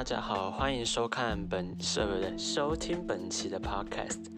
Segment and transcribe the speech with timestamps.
[0.00, 2.00] 大家好，欢迎收看本收
[2.38, 4.30] 收听本期的 Podcast。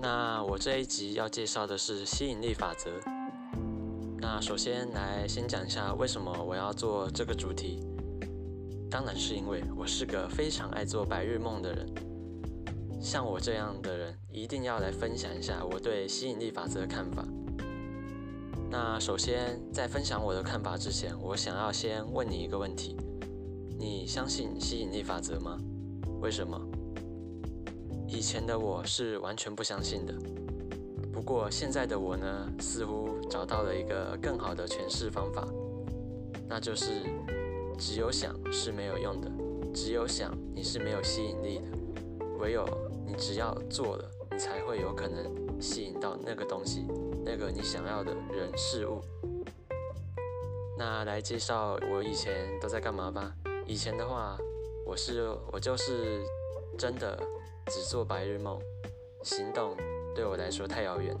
[0.00, 2.90] 那我这一集要介绍的是吸引力法则。
[4.18, 7.86] 那首先来先讲一下为什么我要做这个主题。
[8.90, 11.86] 当然是因为我是个非常爱做白日梦的人。
[13.00, 17.24] 像我这样的人，一定要来分享一下我对吸引力法则的看法。
[18.68, 22.96] 那首先在分享我的看法之前，我想要先问你一个问题。
[23.78, 25.58] 你相信吸引力法则吗？
[26.20, 26.60] 为什么？
[28.06, 30.14] 以前的我是完全不相信的。
[31.12, 35.46] 不过现在的我呢，似乎找到了一个更好的诠释方法，
[36.48, 37.02] 那就是
[37.78, 39.30] 只有想是没有用的，
[39.72, 41.64] 只有想你是没有吸引力的，
[42.38, 42.66] 唯有
[43.06, 46.86] 你只要做了，你才会有可能吸引到那个东西，
[47.24, 49.00] 那个你想要的人事物。
[50.76, 53.34] 那来介绍我以前都在干嘛吧。
[53.66, 54.36] 以前的话，
[54.84, 56.22] 我是我就是
[56.76, 57.18] 真的
[57.66, 58.58] 只做白日梦，
[59.22, 59.74] 行动
[60.14, 61.16] 对我来说太遥远。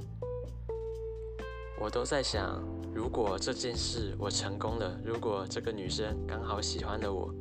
[1.80, 2.62] 我都在想，
[2.94, 7.32] 如果这件事我成功了，如果这个女生刚好喜欢了我，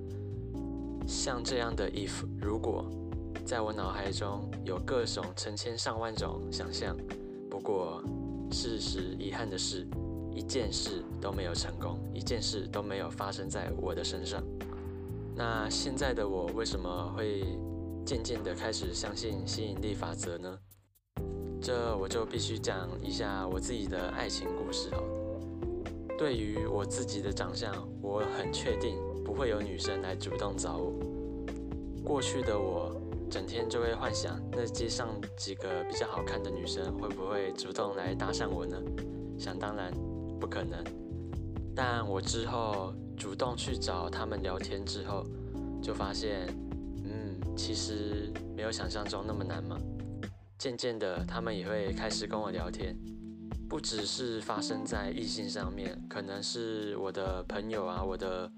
[1.05, 2.85] 像这样的 if 如果，
[3.45, 6.95] 在我脑海中有各种成千上万种想象。
[7.49, 8.01] 不过，
[8.51, 9.85] 事实遗憾的是，
[10.31, 14.41] 一件事都没有成功，一件事都没有发生在我的身上。
[15.35, 17.43] 那现在的我为什么会
[18.05, 20.59] 渐渐的开始相信吸引力法则呢？
[21.59, 25.03] 这我就必须讲一下我自己的爱情故事哦。
[26.19, 28.95] 对于我自己的长相，我很确定
[29.25, 30.93] 不会有女生来主动找我。
[32.03, 32.95] 过去的我
[33.29, 38.77] 整天就会幻想，那街上几个比较好看的女生会不会主动来搭讪我呢？
[39.39, 39.91] 想当然
[40.39, 40.83] 不可能。
[41.75, 42.93] 但我之后。
[43.17, 45.25] 主动去找他们聊天之后，
[45.81, 46.47] 就发现，
[47.03, 49.77] 嗯，其实没有想象中那么难嘛。
[50.57, 52.95] 渐渐的，他们也会开始跟我聊天，
[53.67, 58.49] 不只是发生在异性上面，可能是我的朋友啊，我的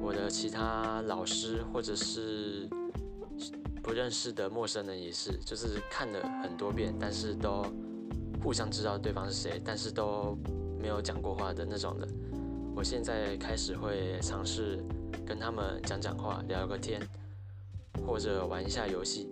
[0.00, 2.68] 我的其他老师，或者是
[3.82, 7.64] 不认识的陌生人也是，就是看了很多遍，但是都
[8.42, 10.36] 互相知道对方是谁，但是都
[10.78, 12.06] 没有讲过话的那种的。
[12.76, 14.78] 我现在开始会尝试
[15.24, 17.00] 跟他们讲讲话，聊个天，
[18.06, 19.30] 或者玩一下游戏。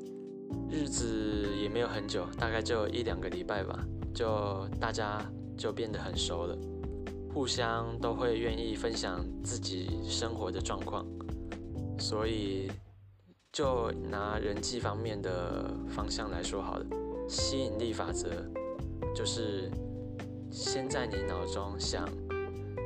[0.70, 3.78] 日子也没有很久，大概就一两个礼拜吧，
[4.14, 5.20] 就大家
[5.58, 6.56] 就变得很熟了，
[7.34, 11.06] 互相都会愿意分享自己生活的状况。
[11.98, 12.72] 所以，
[13.52, 16.86] 就拿人际方面的方向来说好了，
[17.28, 18.30] 吸引力法则
[19.14, 19.70] 就是
[20.50, 22.08] 先在你脑中想。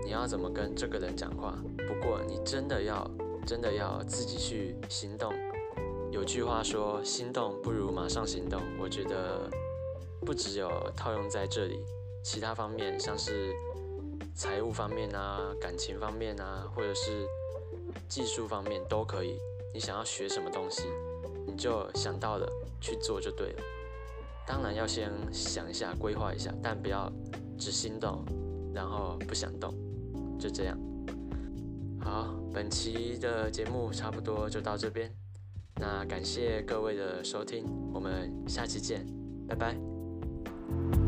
[0.09, 1.55] 你要怎么跟这个人讲话？
[1.87, 3.07] 不过你真的要，
[3.47, 5.31] 真的要自己去行动。
[6.11, 8.59] 有句话说，心动不如马上行动。
[8.81, 9.51] 我觉得
[10.23, 11.85] 不只有套用在这里，
[12.23, 13.53] 其他方面像是
[14.35, 17.27] 财务方面啊、感情方面啊，或者是
[18.09, 19.39] 技术方面都可以。
[19.75, 20.85] 你想要学什么东西，
[21.47, 23.63] 你就想到了去做就对了。
[24.47, 27.13] 当然要先想一下，规划一下，但不要
[27.59, 28.25] 只心动，
[28.73, 29.71] 然后不想动。
[30.39, 30.79] 就这样，
[32.01, 35.11] 好，本期的节目差不多就到这边，
[35.77, 39.05] 那感谢各位的收听，我们下期见，
[39.49, 41.08] 拜拜。